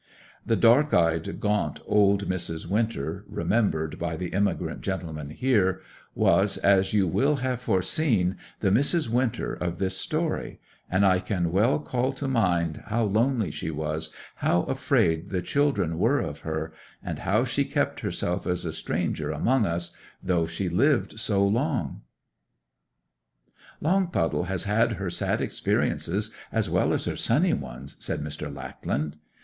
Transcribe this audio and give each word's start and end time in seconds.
The 0.43 0.55
dark 0.55 0.95
eyed, 0.95 1.39
gaunt 1.39 1.79
old 1.85 2.27
Mrs. 2.27 2.65
Winter, 2.65 3.23
remembered 3.29 3.99
by 3.99 4.15
the 4.17 4.33
emigrant 4.33 4.81
gentleman 4.81 5.29
here, 5.29 5.79
was, 6.15 6.57
as 6.57 6.91
you 6.91 7.07
will 7.07 7.35
have 7.35 7.61
foreseen, 7.61 8.35
the 8.61 8.71
Mrs. 8.71 9.09
Winter 9.09 9.53
of 9.53 9.77
this 9.77 9.95
story; 9.95 10.59
and 10.89 11.05
I 11.05 11.19
can 11.19 11.51
well 11.51 11.79
call 11.79 12.13
to 12.13 12.27
mind 12.27 12.81
how 12.87 13.03
lonely 13.03 13.51
she 13.51 13.69
was, 13.69 14.11
how 14.37 14.63
afraid 14.63 15.29
the 15.29 15.43
children 15.43 15.99
were 15.99 16.19
of 16.19 16.39
her, 16.39 16.73
and 17.03 17.19
how 17.19 17.43
she 17.43 17.63
kept 17.63 17.99
herself 17.99 18.47
as 18.47 18.65
a 18.65 18.73
stranger 18.73 19.29
among 19.29 19.67
us, 19.67 19.91
though 20.23 20.47
she 20.47 20.67
lived 20.67 21.19
so 21.19 21.43
long.' 21.45 22.01
'Longpuddle 23.79 24.45
has 24.45 24.63
had 24.63 24.93
her 24.93 25.11
sad 25.11 25.41
experiences 25.41 26.31
as 26.51 26.71
well 26.71 26.91
as 26.91 27.05
her 27.05 27.15
sunny 27.15 27.53
ones,' 27.53 27.97
said 27.99 28.21
Mr. 28.23 28.51
Lackland. 28.51 29.17